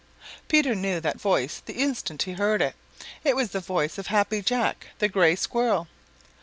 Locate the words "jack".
4.41-4.87